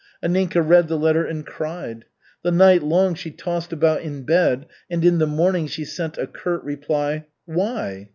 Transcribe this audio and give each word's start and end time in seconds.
Anninka 0.23 0.67
read 0.67 0.87
the 0.87 0.97
letter 0.97 1.23
and 1.27 1.45
cried. 1.45 2.05
The 2.41 2.49
night 2.49 2.81
long 2.81 3.13
she 3.13 3.29
tossed 3.29 3.71
about 3.71 4.01
in 4.01 4.23
bed, 4.23 4.65
and 4.89 5.05
in 5.05 5.19
the 5.19 5.27
morning 5.27 5.67
she 5.67 5.85
sent 5.85 6.17
a 6.17 6.25
curt 6.25 6.63
reply, 6.63 7.27
"Why? 7.45 8.09